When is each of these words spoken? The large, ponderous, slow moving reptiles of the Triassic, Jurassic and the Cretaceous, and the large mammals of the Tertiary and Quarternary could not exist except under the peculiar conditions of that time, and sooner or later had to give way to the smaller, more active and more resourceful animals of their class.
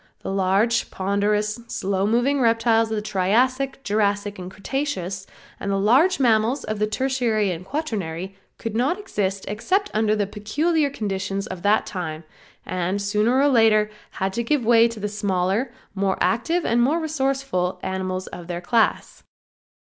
The 0.21 0.31
large, 0.31 0.89
ponderous, 0.89 1.59
slow 1.67 2.07
moving 2.07 2.41
reptiles 2.41 2.89
of 2.89 2.95
the 2.95 3.03
Triassic, 3.03 3.83
Jurassic 3.83 4.39
and 4.39 4.49
the 4.49 4.55
Cretaceous, 4.55 5.27
and 5.59 5.69
the 5.69 5.77
large 5.77 6.19
mammals 6.19 6.63
of 6.63 6.79
the 6.79 6.87
Tertiary 6.87 7.51
and 7.51 7.63
Quarternary 7.63 8.35
could 8.57 8.75
not 8.75 8.97
exist 8.99 9.45
except 9.47 9.91
under 9.93 10.15
the 10.15 10.25
peculiar 10.25 10.89
conditions 10.89 11.45
of 11.45 11.61
that 11.61 11.85
time, 11.85 12.23
and 12.65 12.99
sooner 12.99 13.39
or 13.39 13.47
later 13.47 13.91
had 14.13 14.33
to 14.33 14.43
give 14.43 14.65
way 14.65 14.87
to 14.87 14.99
the 14.99 15.07
smaller, 15.07 15.71
more 15.93 16.17
active 16.19 16.65
and 16.65 16.81
more 16.81 16.99
resourceful 16.99 17.79
animals 17.83 18.25
of 18.25 18.47
their 18.47 18.59
class. 18.61 19.21